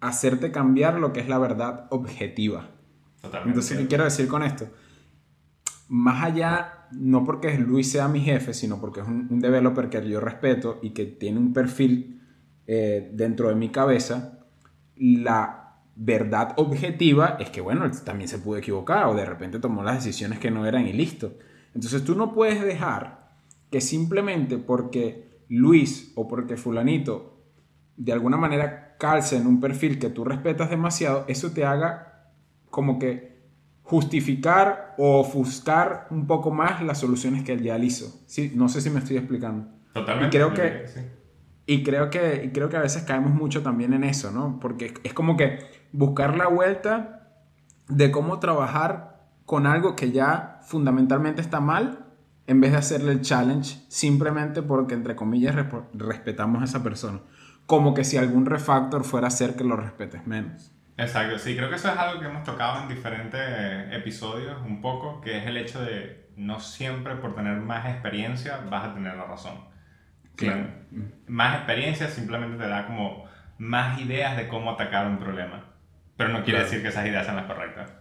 hacerte 0.00 0.52
cambiar 0.52 0.98
lo 0.98 1.12
que 1.12 1.20
es 1.20 1.28
la 1.28 1.38
verdad 1.38 1.86
objetiva. 1.90 2.70
Entonces, 3.44 3.78
¿qué 3.78 3.86
quiero 3.86 4.04
decir 4.04 4.28
con 4.28 4.42
esto? 4.42 4.68
Más 5.88 6.22
allá, 6.22 6.86
no 6.92 7.24
porque 7.24 7.56
Luis 7.58 7.90
sea 7.90 8.08
mi 8.08 8.20
jefe, 8.20 8.54
sino 8.54 8.80
porque 8.80 9.00
es 9.00 9.06
un, 9.06 9.40
developer 9.40 9.88
que 9.88 10.08
yo 10.08 10.20
respeto 10.20 10.78
y 10.82 10.90
que 10.90 11.06
tiene 11.06 11.38
un 11.38 11.52
perfil 11.52 12.22
eh, 12.66 13.10
dentro 13.12 13.48
de 13.48 13.54
mi 13.54 13.70
cabeza, 13.70 14.38
la 14.96 15.80
verdad 15.96 16.54
objetiva 16.56 17.36
es 17.40 17.50
que, 17.50 17.60
bueno, 17.60 17.90
también 18.04 18.28
se 18.28 18.38
pudo 18.38 18.58
equivocar 18.58 19.06
o 19.06 19.14
de 19.14 19.24
repente 19.24 19.58
tomó 19.58 19.82
las 19.82 19.96
decisiones 19.96 20.38
que 20.38 20.50
no 20.50 20.64
eran 20.66 20.86
y 20.86 20.92
listo. 20.92 21.34
Entonces 21.74 22.04
tú 22.04 22.14
no 22.14 22.34
puedes 22.34 22.62
dejar 22.62 23.30
que 23.70 23.80
simplemente 23.80 24.58
porque 24.58 25.42
Luis 25.48 26.12
o 26.14 26.28
porque 26.28 26.56
fulanito 26.56 27.42
de 27.96 28.12
alguna 28.12 28.36
manera 28.36 28.87
calce 28.98 29.36
en 29.36 29.46
un 29.46 29.60
perfil 29.60 29.98
que 29.98 30.10
tú 30.10 30.24
respetas 30.24 30.70
demasiado, 30.70 31.24
eso 31.28 31.52
te 31.52 31.64
haga 31.64 32.32
como 32.70 32.98
que 32.98 33.38
justificar 33.82 34.94
o 34.98 35.20
ofuscar 35.20 36.08
un 36.10 36.26
poco 36.26 36.50
más 36.50 36.82
las 36.82 36.98
soluciones 36.98 37.42
que 37.42 37.52
él 37.52 37.62
ya 37.62 37.78
hizo. 37.78 38.20
Sí, 38.26 38.52
no 38.54 38.68
sé 38.68 38.82
si 38.82 38.90
me 38.90 38.98
estoy 38.98 39.16
explicando. 39.16 39.68
Totalmente. 39.94 40.36
Y 40.36 40.38
creo 40.38 40.52
que, 40.52 40.84
y 41.64 41.82
creo 41.82 42.10
que, 42.10 42.44
y 42.44 42.48
creo 42.50 42.68
que 42.68 42.76
a 42.76 42.80
veces 42.80 43.04
caemos 43.04 43.32
mucho 43.32 43.62
también 43.62 43.94
en 43.94 44.04
eso, 44.04 44.30
¿no? 44.30 44.58
Porque 44.60 44.92
es 45.02 45.14
como 45.14 45.36
que 45.36 45.60
buscar 45.92 46.36
la 46.36 46.48
vuelta 46.48 47.30
de 47.88 48.10
cómo 48.10 48.38
trabajar 48.40 49.30
con 49.46 49.66
algo 49.66 49.96
que 49.96 50.12
ya 50.12 50.60
fundamentalmente 50.62 51.40
está 51.40 51.60
mal 51.60 52.04
en 52.46 52.60
vez 52.60 52.72
de 52.72 52.78
hacerle 52.78 53.12
el 53.12 53.22
challenge 53.22 53.78
simplemente 53.88 54.62
porque, 54.62 54.94
entre 54.94 55.16
comillas, 55.16 55.54
respetamos 55.94 56.60
a 56.60 56.64
esa 56.66 56.82
persona. 56.82 57.20
Como 57.68 57.92
que 57.92 58.02
si 58.02 58.16
algún 58.16 58.46
refactor 58.46 59.04
fuera 59.04 59.26
a 59.26 59.28
hacer 59.28 59.54
que 59.54 59.62
lo 59.62 59.76
respetes 59.76 60.26
menos. 60.26 60.72
Exacto, 60.96 61.38
sí, 61.38 61.54
creo 61.54 61.68
que 61.68 61.76
eso 61.76 61.92
es 61.92 61.98
algo 61.98 62.18
que 62.18 62.26
hemos 62.26 62.42
tocado 62.42 62.82
en 62.82 62.88
diferentes 62.88 63.92
episodios 63.92 64.56
un 64.66 64.80
poco, 64.80 65.20
que 65.20 65.36
es 65.36 65.46
el 65.46 65.58
hecho 65.58 65.80
de 65.80 66.30
no 66.36 66.60
siempre 66.60 67.16
por 67.16 67.34
tener 67.34 67.60
más 67.60 67.86
experiencia 67.86 68.58
vas 68.70 68.86
a 68.86 68.94
tener 68.94 69.14
la 69.16 69.26
razón. 69.26 69.60
Claro. 70.34 70.66
Más 71.26 71.56
experiencia 71.56 72.08
simplemente 72.08 72.56
te 72.56 72.68
da 72.68 72.86
como 72.86 73.26
más 73.58 74.00
ideas 74.00 74.36
de 74.38 74.48
cómo 74.48 74.70
atacar 74.70 75.06
un 75.06 75.18
problema, 75.18 75.66
pero 76.16 76.30
no 76.30 76.42
quiere 76.44 76.60
decir 76.60 76.80
que 76.80 76.88
esas 76.88 77.06
ideas 77.06 77.26
sean 77.26 77.36
las 77.36 77.46
correctas. 77.46 77.92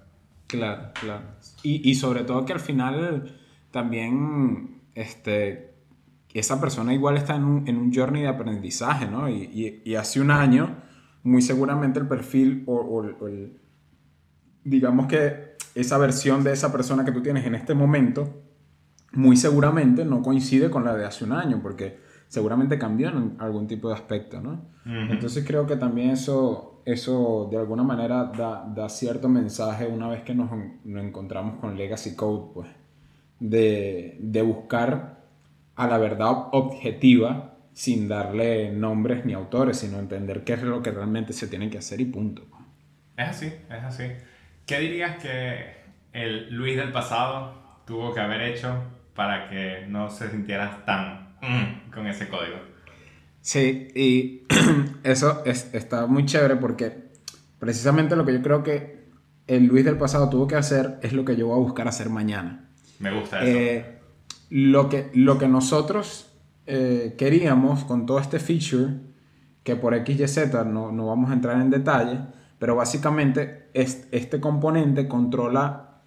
Claro, 0.48 0.92
claro. 0.94 1.24
Y, 1.62 1.88
y 1.90 1.96
sobre 1.96 2.24
todo 2.24 2.46
que 2.46 2.54
al 2.54 2.62
final 2.62 3.36
también 3.72 4.82
este, 4.96 5.67
esa 6.40 6.60
persona 6.60 6.94
igual 6.94 7.18
está 7.18 7.36
en 7.36 7.44
un, 7.44 7.68
en 7.68 7.78
un 7.78 7.94
journey 7.94 8.24
de 8.24 8.28
aprendizaje, 8.28 9.08
¿no? 9.08 9.30
Y, 9.30 9.82
y, 9.84 9.96
hace 9.96 10.20
un 10.20 10.32
año, 10.32 10.78
muy 11.24 11.42
seguramente 11.42 12.00
el 12.00 12.08
perfil 12.08 12.64
o, 12.68 12.76
o, 12.76 13.28
el, 13.28 13.58
digamos 14.64 15.08
que 15.08 15.56
esa 15.76 15.98
versión 15.98 16.44
de 16.44 16.54
esa 16.54 16.72
persona 16.72 17.06
que 17.06 17.12
tú 17.12 17.22
tienes 17.22 17.46
en 17.46 17.56
este 17.56 17.74
momento, 17.74 18.44
muy 19.14 19.38
seguramente 19.38 20.06
no 20.06 20.22
coincide 20.22 20.70
con 20.70 20.84
la 20.84 20.96
de 20.96 21.06
hace 21.06 21.24
un 21.24 21.32
año, 21.32 21.60
porque 21.62 22.00
seguramente 22.28 22.78
cambió 22.78 23.10
en 23.10 23.36
algún 23.40 23.68
tipo 23.68 23.88
de 23.88 23.96
aspecto, 23.96 24.42
¿no? 24.42 24.62
Entonces 24.86 25.44
creo 25.46 25.66
que 25.66 25.76
también 25.76 26.12
eso, 26.12 26.82
eso 26.86 27.50
de 27.52 27.58
alguna 27.58 27.84
manera 27.84 28.32
da, 28.38 28.66
da 28.74 28.88
cierto 28.88 29.28
mensaje 29.28 29.86
una 29.86 30.08
vez 30.08 30.24
que 30.24 30.34
nos, 30.34 30.50
nos 30.86 31.04
encontramos 31.04 31.60
con 31.60 31.76
Legacy 31.78 32.16
Code, 32.16 32.52
pues 32.54 32.70
de, 33.40 34.18
de 34.22 34.42
buscar 34.42 35.17
a 35.78 35.88
la 35.88 35.98
verdad 35.98 36.32
objetiva 36.52 37.54
sin 37.72 38.08
darle 38.08 38.72
nombres 38.72 39.24
ni 39.24 39.34
autores, 39.34 39.78
sino 39.78 40.00
entender 40.00 40.44
qué 40.44 40.54
es 40.54 40.64
lo 40.64 40.82
que 40.82 40.90
realmente 40.90 41.32
se 41.32 41.48
tiene 41.48 41.70
que 41.70 41.78
hacer 41.78 42.02
y 42.02 42.06
punto. 42.06 42.42
Es 43.16 43.30
así, 43.30 43.46
es 43.46 43.84
así. 43.84 44.04
¿Qué 44.66 44.80
dirías 44.80 45.22
que 45.22 45.78
el 46.14 46.52
Luis 46.54 46.76
del 46.76 46.92
pasado 46.92 47.54
tuvo 47.86 48.14
que 48.14 48.20
haber 48.20 48.42
hecho 48.42 48.76
para 49.16 49.50
que 49.50 49.86
no 49.88 50.10
se 50.10 50.30
sintieras 50.32 50.84
tan 50.86 51.36
mm, 51.42 51.92
con 51.94 52.08
ese 52.08 52.28
código? 52.28 52.58
Sí, 53.42 53.90
y 53.96 54.42
eso 55.04 55.44
es, 55.46 55.74
está 55.76 56.08
muy 56.08 56.26
chévere 56.26 56.56
porque 56.56 57.12
precisamente 57.60 58.16
lo 58.16 58.26
que 58.26 58.34
yo 58.34 58.42
creo 58.42 58.64
que 58.64 59.06
el 59.46 59.68
Luis 59.68 59.86
del 59.86 59.98
pasado 59.98 60.28
tuvo 60.30 60.48
que 60.48 60.56
hacer 60.56 60.98
es 61.04 61.14
lo 61.14 61.24
que 61.24 61.36
yo 61.36 61.48
voy 61.48 61.58
a 61.58 61.64
buscar 61.64 61.88
hacer 61.88 62.10
mañana. 62.10 62.68
Me 62.98 63.12
gusta 63.12 63.44
eso. 63.44 63.58
Eh, 63.58 63.97
lo, 64.50 64.90
que, 64.90 65.10
lo 65.14 65.38
que 65.38 65.48
nosotros 65.48 66.32
eh, 66.66 67.16
queríamos 67.18 67.84
con 67.86 68.06
todo 68.06 68.20
este 68.20 68.40
feature, 68.40 69.00
que 69.64 69.76
por 69.76 69.94
X 69.94 70.20
y 70.20 70.28
Z 70.28 70.64
no, 70.64 70.92
no 70.92 71.08
vamos 71.08 71.30
a 71.30 71.34
entrar 71.34 71.62
en 71.62 71.70
detalle, 71.70 72.20
pero 72.60 72.76
básicamente 72.76 73.70
este 73.74 74.40
componente 74.40 75.08
controla 75.08 76.02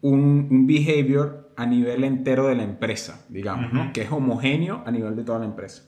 un, 0.00 0.48
un, 0.50 0.66
behavior 0.66 1.52
a 1.56 1.66
nivel 1.66 2.04
entero 2.04 2.48
de 2.48 2.56
la 2.56 2.64
empresa, 2.64 3.24
digamos, 3.28 3.72
¿no? 3.72 3.92
que 3.92 4.02
es 4.02 4.10
homogéneo 4.10 4.82
a 4.84 4.90
nivel 4.90 5.14
de 5.14 5.22
toda 5.22 5.38
la 5.38 5.44
empresa. 5.44 5.84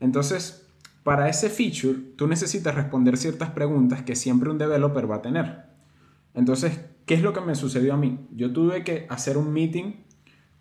Entonces, 0.00 0.66
para 1.02 1.28
ese 1.28 1.50
feature, 1.50 1.98
tú 2.16 2.26
necesitas 2.26 2.74
responder 2.74 3.18
ciertas 3.18 3.50
preguntas 3.50 4.02
que 4.02 4.16
siempre 4.16 4.50
un 4.50 4.58
developer 4.58 5.10
va 5.10 5.16
a 5.16 5.22
tener. 5.22 5.66
Entonces, 6.32 6.80
¿qué 7.04 7.14
es 7.14 7.22
lo 7.22 7.32
que 7.32 7.42
me 7.42 7.54
sucedió 7.54 7.94
a 7.94 7.96
mí? 7.96 8.26
Yo 8.34 8.52
tuve 8.52 8.84
que 8.84 9.06
hacer 9.10 9.36
un 9.36 9.52
meeting 9.52 10.03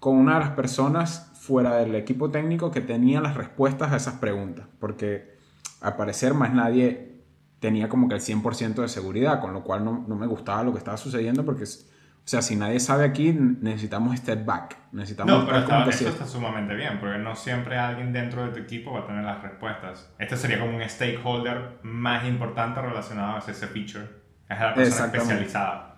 con 0.04 0.18
una 0.18 0.34
de 0.34 0.40
las 0.42 0.50
personas 0.50 1.32
fuera 1.34 1.78
del 1.78 1.96
equipo 1.96 2.30
técnico 2.30 2.72
que 2.72 2.82
tenía 2.82 3.22
las 3.22 3.38
respuestas 3.38 3.94
a 3.94 3.96
esas 3.96 4.16
preguntas, 4.16 4.66
porque 4.78 5.38
al 5.80 5.96
parecer 5.96 6.34
más 6.34 6.54
nadie 6.54 7.22
tenía 7.62 7.88
como 7.88 8.10
que 8.10 8.16
el 8.16 8.20
100% 8.20 8.82
de 8.82 8.90
seguridad, 8.90 9.40
con 9.40 9.54
lo 9.54 9.64
cual 9.64 9.86
no, 9.86 10.04
no, 10.06 10.18
me 10.18 10.28
gustaba 10.28 10.62
lo 10.62 10.74
que 10.74 10.80
estaba 10.80 10.98
sucediendo 10.98 11.46
porque, 11.46 11.64
o 11.64 12.26
sea, 12.26 12.42
si 12.42 12.58
nadie 12.58 12.82
sabe 12.82 13.06
aquí, 13.06 13.32
necesitamos 13.32 14.18
step 14.18 14.44
back. 14.44 14.78
Necesitamos 14.92 15.34
no, 15.34 15.46
pero 15.46 15.60
está, 15.60 15.86
eso 15.86 16.10
está 16.10 16.28
sumamente 16.28 16.76
bien, 16.76 17.00
porque 17.00 17.18
no 17.20 17.34
siempre 17.34 17.78
alguien 17.78 18.12
dentro 18.12 18.44
de 18.44 18.52
tu 18.52 18.60
equipo 18.60 18.92
va 18.92 19.00
a 19.00 19.08
tener 19.08 19.24
las 19.24 19.42
respuestas. 19.42 20.14
Este 20.20 20.36
sería 20.36 20.60
como 20.60 20.76
un 20.76 20.84
stakeholder 20.84 21.80
más 21.84 22.26
importante 22.26 22.82
relacionado 22.82 23.38
a 23.38 23.40
ese 23.40 23.54
feature. 23.68 24.06
Es 24.50 24.60
la 24.60 24.74
persona 24.74 25.06
especializada. 25.06 25.93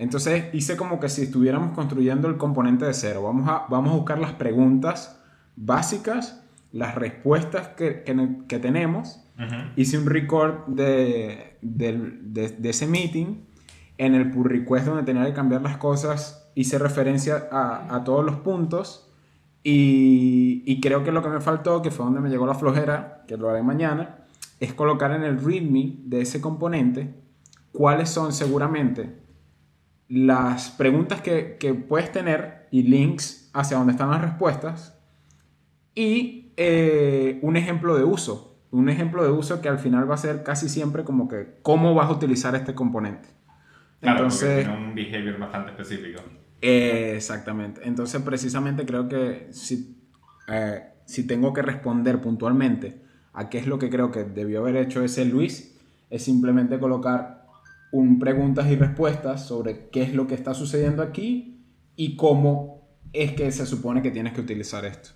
Entonces 0.00 0.46
hice 0.54 0.78
como 0.78 0.98
que 0.98 1.10
si 1.10 1.24
estuviéramos 1.24 1.74
construyendo 1.74 2.26
el 2.28 2.38
componente 2.38 2.86
de 2.86 2.94
cero. 2.94 3.22
Vamos 3.22 3.46
a, 3.46 3.66
vamos 3.68 3.92
a 3.92 3.96
buscar 3.96 4.18
las 4.18 4.32
preguntas 4.32 5.20
básicas, 5.56 6.42
las 6.72 6.94
respuestas 6.94 7.68
que, 7.76 8.02
que, 8.48 8.58
tenemos. 8.58 9.22
Hice 9.76 9.98
un 9.98 10.06
record 10.06 10.66
de, 10.68 11.58
de, 11.60 12.18
de, 12.22 12.70
ese 12.70 12.86
meeting. 12.86 13.44
En 13.98 14.14
el 14.14 14.30
pull 14.30 14.48
request 14.48 14.86
donde 14.86 15.02
tenía 15.02 15.26
que 15.26 15.34
cambiar 15.34 15.60
las 15.60 15.76
cosas, 15.76 16.50
hice 16.54 16.78
referencia 16.78 17.48
a, 17.52 17.94
a 17.94 18.02
todos 18.02 18.24
los 18.24 18.36
puntos. 18.36 19.12
Y, 19.62 20.62
y, 20.64 20.80
creo 20.80 21.04
que 21.04 21.12
lo 21.12 21.22
que 21.22 21.28
me 21.28 21.42
faltó, 21.42 21.82
que 21.82 21.90
fue 21.90 22.06
donde 22.06 22.20
me 22.20 22.30
llegó 22.30 22.46
la 22.46 22.54
flojera, 22.54 23.24
que 23.28 23.36
lo 23.36 23.50
haré 23.50 23.62
mañana, 23.62 24.24
es 24.60 24.72
colocar 24.72 25.10
en 25.12 25.24
el 25.24 25.38
README 25.38 25.96
de 26.04 26.22
ese 26.22 26.40
componente 26.40 27.14
cuáles 27.72 28.08
son 28.08 28.32
seguramente 28.32 29.19
las 30.10 30.70
preguntas 30.70 31.20
que, 31.20 31.56
que 31.58 31.72
puedes 31.72 32.10
tener 32.10 32.66
y 32.72 32.82
links 32.82 33.48
hacia 33.54 33.78
donde 33.78 33.92
están 33.92 34.10
las 34.10 34.20
respuestas 34.20 34.98
y 35.94 36.52
eh, 36.56 37.38
un 37.42 37.56
ejemplo 37.56 37.96
de 37.96 38.04
uso. 38.04 38.58
Un 38.72 38.88
ejemplo 38.88 39.22
de 39.22 39.30
uso 39.30 39.60
que 39.60 39.68
al 39.68 39.78
final 39.78 40.10
va 40.10 40.14
a 40.14 40.18
ser 40.18 40.42
casi 40.42 40.68
siempre 40.68 41.04
como 41.04 41.28
que 41.28 41.58
cómo 41.62 41.94
vas 41.94 42.08
a 42.08 42.12
utilizar 42.12 42.54
este 42.54 42.74
componente. 42.74 43.28
Claro, 44.00 44.18
Entonces, 44.18 44.64
tiene 44.66 44.88
un 44.88 44.94
behavior 44.94 45.38
bastante 45.38 45.70
específico. 45.70 46.22
exactamente. 46.60 47.80
Entonces, 47.84 48.20
precisamente 48.22 48.84
creo 48.84 49.08
que 49.08 49.48
si, 49.52 49.96
eh, 50.48 50.82
si 51.04 51.26
tengo 51.26 51.52
que 51.52 51.62
responder 51.62 52.20
puntualmente 52.20 53.00
a 53.32 53.48
qué 53.48 53.58
es 53.58 53.66
lo 53.66 53.78
que 53.78 53.90
creo 53.90 54.10
que 54.10 54.24
debió 54.24 54.60
haber 54.60 54.76
hecho 54.76 55.04
ese 55.04 55.24
Luis, 55.24 55.78
es 56.10 56.24
simplemente 56.24 56.78
colocar 56.78 57.39
un 57.92 58.18
preguntas 58.18 58.70
y 58.70 58.76
respuestas 58.76 59.46
sobre 59.46 59.88
qué 59.90 60.02
es 60.02 60.14
lo 60.14 60.26
que 60.26 60.34
está 60.34 60.54
sucediendo 60.54 61.02
aquí 61.02 61.64
y 61.96 62.16
cómo 62.16 62.88
es 63.12 63.32
que 63.32 63.50
se 63.50 63.66
supone 63.66 64.02
que 64.02 64.10
tienes 64.10 64.32
que 64.32 64.40
utilizar 64.40 64.84
esto. 64.84 65.10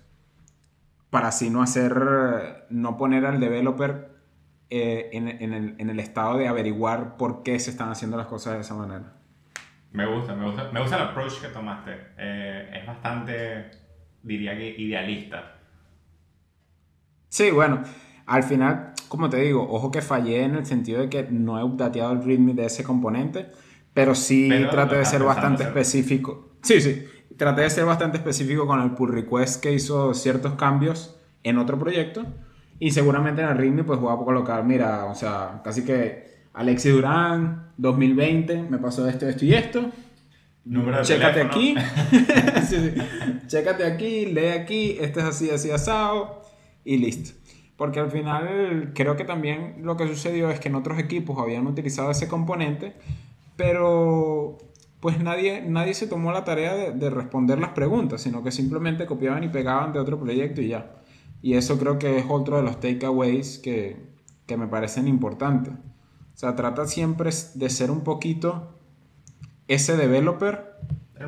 Para 1.09 1.29
así 1.29 1.49
no 1.49 1.61
hacer, 1.61 2.65
no 2.69 2.97
poner 2.97 3.25
al 3.25 3.39
developer 3.39 4.15
eh, 4.69 5.09
en, 5.13 5.89
el, 5.89 5.99
estado 5.99 6.37
de 6.37 6.47
averiguar 6.47 7.17
por 7.17 7.43
qué 7.43 7.59
se 7.59 7.69
están 7.69 7.89
haciendo 7.89 8.17
las 8.17 8.27
cosas 8.27 8.55
de 8.55 8.61
esa 8.61 8.73
manera. 8.73 9.13
Me 9.91 10.05
gusta, 10.05 10.35
me 10.35 10.45
gusta, 10.45 10.69
me 10.73 10.81
gusta 10.81 10.97
el 10.97 11.03
approach 11.03 11.39
que 11.39 11.47
tomaste. 11.47 11.91
Eh, 12.17 12.79
es 12.81 12.85
bastante, 12.85 13.71
diría 14.23 14.57
que, 14.57 14.75
idealista. 14.77 15.53
Sí, 17.29 17.51
bueno, 17.51 17.83
al 18.25 18.43
final 18.43 18.94
como 19.07 19.29
te 19.29 19.37
digo, 19.37 19.67
ojo 19.69 19.91
que 19.91 20.01
fallé 20.01 20.43
en 20.43 20.55
el 20.55 20.65
sentido 20.65 21.01
de 21.01 21.09
que 21.09 21.23
no 21.29 21.59
he 21.59 21.63
updateado 21.63 22.13
el 22.13 22.23
readme 22.23 22.53
de 22.53 22.65
ese 22.65 22.83
componente, 22.83 23.47
pero 23.93 24.15
sí 24.15 24.49
traté 24.71 24.97
de 24.97 25.05
ser 25.05 25.23
bastante 25.23 25.63
específico. 25.63 26.49
Sí, 26.61 26.81
sí, 26.81 27.05
traté 27.37 27.61
de 27.61 27.69
ser 27.69 27.85
bastante 27.85 28.17
específico 28.17 28.67
con 28.67 28.81
el 28.81 28.91
pull 28.91 29.13
request 29.13 29.61
que 29.61 29.73
hizo 29.73 30.13
ciertos 30.13 30.53
cambios 30.53 31.15
en 31.43 31.57
otro 31.57 31.77
proyecto 31.79 32.25
y 32.79 32.91
seguramente 32.91 33.41
en 33.41 33.49
el 33.49 33.57
readme 33.57 33.83
pues 33.83 33.99
voy 33.99 34.13
a 34.13 34.17
colocar, 34.17 34.63
mira, 34.63 35.05
o 35.05 35.15
sea, 35.15 35.61
casi 35.63 35.83
que 35.83 36.25
Alexis 36.53 36.93
Durán 36.93 37.71
2020 37.77 38.63
me 38.63 38.77
pasó 38.77 39.07
esto, 39.07 39.27
esto 39.27 39.45
y 39.45 39.53
esto. 39.53 39.91
Número 40.65 40.97
de 40.97 41.03
Chécate 41.03 41.41
aquí. 41.41 41.75
sí, 42.67 42.75
sí. 42.77 43.01
Chécate 43.47 43.85
aquí, 43.85 44.25
lee 44.25 44.47
aquí, 44.47 44.97
este 44.99 45.19
es 45.19 45.25
así, 45.25 45.49
así 45.51 45.69
asado 45.69 46.41
y 46.83 46.97
listo. 46.97 47.31
Porque 47.77 47.99
al 47.99 48.09
final 48.09 48.91
creo 48.93 49.17
que 49.17 49.25
también 49.25 49.77
lo 49.81 49.97
que 49.97 50.07
sucedió 50.07 50.49
es 50.49 50.59
que 50.59 50.69
en 50.69 50.75
otros 50.75 50.97
equipos 50.97 51.37
habían 51.39 51.67
utilizado 51.67 52.11
ese 52.11 52.27
componente, 52.27 52.93
pero 53.57 54.57
pues 55.01 55.19
nadie, 55.19 55.61
nadie 55.61 55.93
se 55.93 56.07
tomó 56.07 56.31
la 56.31 56.45
tarea 56.45 56.73
de, 56.73 56.91
de, 56.91 57.09
responder 57.09 57.59
las 57.59 57.71
preguntas, 57.71 58.21
sino 58.21 58.43
que 58.43 58.51
simplemente 58.51 59.05
copiaban 59.05 59.43
y 59.43 59.49
pegaban 59.49 59.93
de 59.93 59.99
otro 59.99 60.19
proyecto 60.19 60.61
y 60.61 60.69
ya. 60.69 60.93
Y 61.41 61.53
eso 61.53 61.77
creo 61.77 61.99
que 61.99 62.17
es 62.17 62.25
otro 62.27 62.57
de 62.57 62.63
los 62.63 62.79
takeaways 62.79 63.59
que, 63.59 63.97
que 64.47 64.57
me 64.57 64.67
parecen 64.67 65.07
importantes. 65.07 65.73
O 65.73 66.37
sea, 66.37 66.55
trata 66.55 66.87
siempre 66.87 67.29
de 67.53 67.69
ser 67.69 67.91
un 67.91 68.01
poquito 68.01 68.73
ese 69.67 69.95
developer 69.95 70.75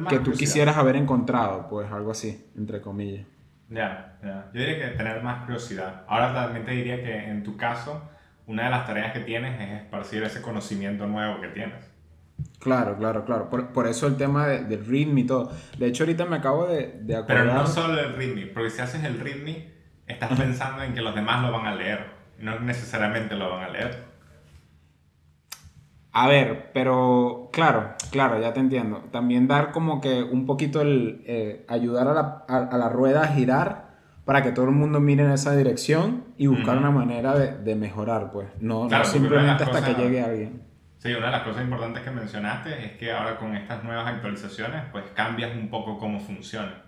que 0.09 0.19
tú 0.19 0.31
quisieras 0.31 0.77
haber 0.77 0.95
encontrado, 0.95 1.67
pues 1.69 1.91
algo 1.91 2.11
así, 2.11 2.45
entre 2.57 2.81
comillas. 2.81 3.25
Ya, 3.69 4.17
ya. 4.23 4.49
Yo 4.53 4.59
diría 4.59 4.79
que 4.79 4.97
tener 4.97 5.21
más 5.23 5.43
curiosidad. 5.43 6.03
Ahora 6.07 6.33
también 6.33 6.65
te 6.65 6.71
diría 6.71 7.03
que 7.03 7.29
en 7.29 7.43
tu 7.43 7.57
caso, 7.57 8.09
una 8.45 8.65
de 8.65 8.69
las 8.69 8.85
tareas 8.85 9.11
que 9.11 9.19
tienes 9.21 9.59
es 9.59 9.81
esparcir 9.81 10.23
ese 10.23 10.41
conocimiento 10.41 11.05
nuevo 11.05 11.41
que 11.41 11.49
tienes. 11.49 11.91
Claro, 12.59 12.97
claro, 12.97 13.25
claro. 13.25 13.49
Por, 13.49 13.73
por 13.73 13.87
eso 13.87 14.07
el 14.07 14.15
tema 14.15 14.47
del 14.47 14.69
de 14.69 14.77
readme 14.77 15.21
y 15.21 15.25
todo. 15.25 15.51
De 15.77 15.87
hecho, 15.87 16.03
ahorita 16.03 16.25
me 16.25 16.37
acabo 16.37 16.67
de, 16.67 16.99
de 17.01 17.15
acordar... 17.15 17.43
Pero 17.43 17.53
no 17.53 17.67
solo 17.67 17.99
el 17.99 18.15
readme, 18.15 18.47
porque 18.47 18.69
si 18.69 18.81
haces 18.81 19.03
el 19.03 19.19
readme, 19.19 19.71
estás 20.05 20.39
pensando 20.39 20.83
en 20.83 20.93
que 20.93 21.01
los 21.01 21.13
demás 21.13 21.43
lo 21.43 21.51
van 21.51 21.65
a 21.65 21.75
leer. 21.75 22.05
No 22.39 22.59
necesariamente 22.59 23.35
lo 23.35 23.49
van 23.49 23.63
a 23.63 23.69
leer. 23.69 24.06
A 26.19 26.27
ver, 26.27 26.71
pero 26.73 27.51
claro, 27.53 27.93
claro, 28.09 28.41
ya 28.41 28.51
te 28.51 28.59
entiendo. 28.59 29.03
También 29.11 29.47
dar 29.47 29.71
como 29.71 30.01
que 30.01 30.23
un 30.23 30.47
poquito 30.47 30.81
el... 30.81 31.21
Eh, 31.27 31.63
ayudar 31.67 32.07
a 32.07 32.13
la, 32.15 32.43
a, 32.47 32.75
la, 32.75 32.89
rueda 32.89 33.21
a 33.21 33.27
girar 33.27 33.89
para 34.25 34.41
que 34.41 34.51
todo 34.51 34.65
el 34.65 34.71
mundo 34.71 34.99
mire 34.99 35.23
en 35.23 35.29
esa 35.29 35.55
dirección 35.55 36.23
y 36.35 36.47
buscar 36.47 36.75
una 36.75 36.89
manera 36.89 37.37
de, 37.37 37.59
de, 37.59 37.75
mejorar, 37.75 38.31
pues. 38.31 38.47
No, 38.59 38.89
no 38.89 39.05
simplemente 39.05 39.63
hasta 39.63 39.85
que 39.85 39.93
llegue 39.93 40.23
alguien. 40.23 40.63
Sí, 40.97 41.13
una 41.13 41.27
de 41.27 41.33
las 41.33 41.43
cosas 41.43 41.61
importantes 41.61 42.01
que 42.01 42.09
mencionaste 42.09 42.83
es 42.83 42.91
que 42.93 43.11
ahora 43.11 43.37
con 43.37 43.55
estas 43.55 43.83
nuevas 43.83 44.07
actualizaciones, 44.07 44.85
pues 44.91 45.03
cambias 45.13 45.55
un 45.55 45.69
poco 45.69 45.99
cómo 45.99 46.19
funciona. 46.19 46.81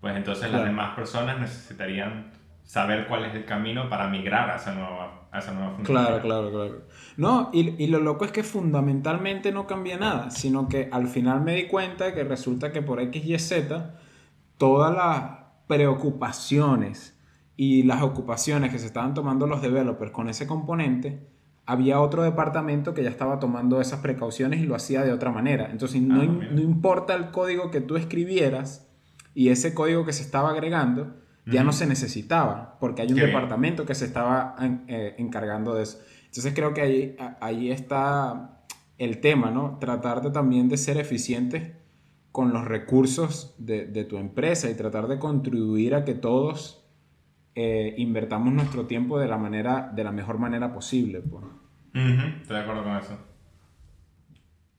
Pues 0.00 0.16
entonces 0.16 0.52
las 0.52 0.64
demás 0.64 0.94
personas 0.94 1.40
necesitarían 1.40 2.30
saber 2.68 3.06
cuál 3.08 3.24
es 3.24 3.34
el 3.34 3.46
camino 3.46 3.88
para 3.88 4.08
migrar 4.08 4.50
a 4.50 4.56
esa 4.56 4.74
nueva, 4.74 5.26
a 5.32 5.38
esa 5.38 5.54
nueva 5.54 5.70
función. 5.70 5.86
Claro, 5.96 6.20
claro, 6.20 6.50
claro. 6.50 6.82
No, 7.16 7.48
y, 7.50 7.82
y, 7.82 7.86
lo 7.86 7.98
loco 7.98 8.26
es 8.26 8.30
que 8.30 8.42
fundamentalmente 8.42 9.52
no 9.52 9.66
cambia 9.66 9.96
nada, 9.96 10.30
sino 10.30 10.68
que 10.68 10.90
al 10.92 11.06
final 11.06 11.40
me 11.40 11.54
di 11.54 11.66
cuenta 11.66 12.12
que 12.12 12.24
resulta 12.24 12.70
que 12.70 12.82
por 12.82 13.00
X 13.00 13.24
y 13.24 13.38
Z, 13.38 13.98
todas 14.58 14.94
las 14.94 15.30
preocupaciones 15.66 17.18
y 17.56 17.84
las 17.84 18.02
ocupaciones 18.02 18.70
que 18.70 18.78
se 18.78 18.86
estaban 18.86 19.14
tomando 19.14 19.46
los 19.46 19.62
developers 19.62 20.10
con 20.10 20.28
ese 20.28 20.46
componente, 20.46 21.26
había 21.64 22.02
otro 22.02 22.22
departamento 22.22 22.92
que 22.92 23.02
ya 23.02 23.08
estaba 23.08 23.38
tomando 23.38 23.80
esas 23.80 24.00
precauciones 24.00 24.60
y 24.60 24.66
lo 24.66 24.74
hacía 24.74 25.04
de 25.04 25.12
otra 25.12 25.32
manera. 25.32 25.70
Entonces, 25.70 26.02
no, 26.02 26.20
ah, 26.20 26.26
no 26.26 26.60
importa 26.60 27.14
el 27.14 27.30
código 27.30 27.70
que 27.70 27.80
tú 27.80 27.96
escribieras 27.96 28.90
y 29.34 29.48
ese 29.48 29.72
código 29.72 30.04
que 30.04 30.12
se 30.12 30.22
estaba 30.22 30.50
agregando, 30.50 31.14
ya 31.50 31.64
no 31.64 31.72
se 31.72 31.86
necesitaba, 31.86 32.76
porque 32.80 33.02
hay 33.02 33.12
un 33.12 33.18
departamento 33.18 33.86
que 33.86 33.94
se 33.94 34.04
estaba 34.04 34.56
eh, 34.88 35.14
encargando 35.18 35.74
de 35.74 35.84
eso. 35.84 35.98
Entonces 36.26 36.52
creo 36.54 36.74
que 36.74 36.80
ahí, 36.82 37.16
ahí 37.40 37.70
está 37.70 38.62
el 38.98 39.20
tema, 39.20 39.50
¿no? 39.50 39.78
Tratar 39.78 40.22
de 40.22 40.30
también 40.30 40.68
de 40.68 40.76
ser 40.76 40.98
eficientes 40.98 41.72
con 42.32 42.52
los 42.52 42.64
recursos 42.64 43.54
de, 43.58 43.86
de 43.86 44.04
tu 44.04 44.18
empresa 44.18 44.70
y 44.70 44.74
tratar 44.74 45.08
de 45.08 45.18
contribuir 45.18 45.94
a 45.94 46.04
que 46.04 46.14
todos 46.14 46.84
eh, 47.60 47.96
invertamos 47.98 48.52
nuestro 48.52 48.86
tiempo 48.86 49.18
de 49.18 49.26
la, 49.26 49.36
manera, 49.36 49.90
de 49.92 50.04
la 50.04 50.12
mejor 50.12 50.38
manera 50.38 50.72
posible. 50.72 51.20
Pues. 51.20 51.44
Estoy 51.92 52.56
de 52.56 52.62
acuerdo 52.62 52.84
con 52.84 52.96
eso. 52.96 53.18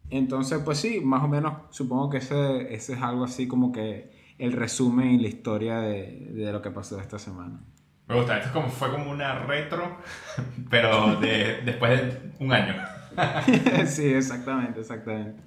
Entonces, 0.10 0.60
pues 0.64 0.78
sí, 0.78 1.02
más 1.02 1.22
o 1.22 1.28
menos 1.28 1.54
supongo 1.72 2.10
que 2.10 2.20
ese, 2.20 2.74
ese 2.74 2.94
es 2.94 3.02
algo 3.02 3.26
así 3.26 3.50
como 3.50 3.74
que 3.74 4.12
el 4.40 4.54
resumen 4.54 5.12
y 5.12 5.20
la 5.20 5.28
historia 5.28 5.80
de, 5.80 6.32
de 6.32 6.52
lo 6.52 6.62
que 6.62 6.72
pasó 6.72 7.00
esta 7.00 7.20
semana. 7.20 7.60
Me 8.10 8.16
gusta, 8.16 8.40
esto 8.40 8.52
como, 8.52 8.70
fue 8.70 8.90
como 8.90 9.12
una 9.12 9.38
retro, 9.38 9.98
pero 10.72 11.20
de, 11.20 11.62
después 11.64 11.92
de 12.02 12.32
un 12.40 12.52
año. 12.52 12.74
sí, 13.86 14.06
exactamente, 14.06 14.80
exactamente. 14.80 15.44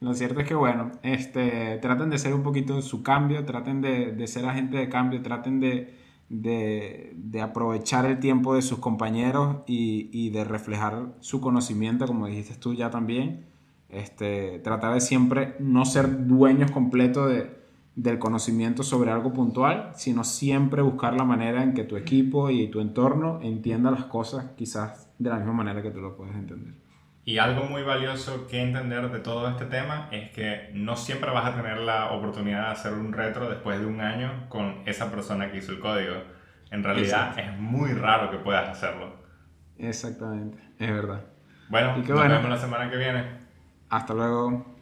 Lo 0.00 0.14
cierto 0.14 0.40
es 0.40 0.46
que, 0.46 0.54
bueno, 0.54 0.92
este, 1.02 1.76
traten 1.82 2.08
de 2.08 2.18
ser 2.18 2.32
un 2.32 2.42
poquito 2.42 2.80
su 2.80 3.02
cambio, 3.02 3.44
traten 3.44 3.82
de, 3.82 4.12
de 4.12 4.26
ser 4.26 4.46
agente 4.46 4.78
de 4.78 4.88
cambio, 4.88 5.20
traten 5.20 5.60
de, 5.60 5.98
de, 6.30 7.12
de, 7.14 7.40
aprovechar 7.42 8.06
el 8.06 8.20
tiempo 8.20 8.54
de 8.54 8.62
sus 8.62 8.78
compañeros 8.78 9.58
y, 9.66 10.08
y, 10.12 10.30
de 10.30 10.44
reflejar 10.44 11.08
su 11.20 11.40
conocimiento, 11.42 12.06
como 12.06 12.26
dijiste 12.26 12.54
tú 12.54 12.72
ya 12.72 12.90
también. 12.90 13.46
Este, 13.90 14.60
tratar 14.60 14.94
de 14.94 15.00
siempre 15.00 15.56
no 15.58 15.84
ser 15.84 16.26
dueños 16.26 16.70
completos 16.70 17.30
de, 17.30 17.57
del 17.98 18.20
conocimiento 18.20 18.84
sobre 18.84 19.10
algo 19.10 19.32
puntual, 19.32 19.90
sino 19.96 20.22
siempre 20.22 20.82
buscar 20.82 21.14
la 21.14 21.24
manera 21.24 21.64
en 21.64 21.74
que 21.74 21.82
tu 21.82 21.96
equipo 21.96 22.48
y 22.48 22.68
tu 22.68 22.80
entorno 22.80 23.40
entienda 23.42 23.90
las 23.90 24.04
cosas 24.04 24.52
quizás 24.56 25.12
de 25.18 25.30
la 25.30 25.36
misma 25.36 25.52
manera 25.52 25.82
que 25.82 25.90
tú 25.90 26.00
lo 26.00 26.16
puedes 26.16 26.36
entender. 26.36 26.74
Y 27.24 27.38
algo 27.38 27.64
muy 27.64 27.82
valioso 27.82 28.46
que 28.46 28.62
entender 28.62 29.10
de 29.10 29.18
todo 29.18 29.48
este 29.48 29.66
tema 29.66 30.08
es 30.12 30.30
que 30.30 30.70
no 30.74 30.94
siempre 30.94 31.32
vas 31.32 31.46
a 31.46 31.56
tener 31.56 31.78
la 31.78 32.12
oportunidad 32.12 32.66
de 32.66 32.72
hacer 32.72 32.92
un 32.92 33.12
retro 33.12 33.50
después 33.50 33.80
de 33.80 33.86
un 33.86 34.00
año 34.00 34.48
con 34.48 34.82
esa 34.86 35.10
persona 35.10 35.50
que 35.50 35.58
hizo 35.58 35.72
el 35.72 35.80
código. 35.80 36.14
En 36.70 36.84
realidad 36.84 37.36
es 37.36 37.58
muy 37.58 37.92
raro 37.94 38.30
que 38.30 38.38
puedas 38.38 38.68
hacerlo. 38.68 39.12
Exactamente, 39.76 40.58
es 40.78 40.90
verdad. 40.90 41.24
Bueno, 41.68 41.96
nos 41.96 42.06
vemos 42.06 42.48
la 42.48 42.58
semana 42.58 42.88
que 42.88 42.96
viene. 42.96 43.24
Hasta 43.90 44.14
luego. 44.14 44.76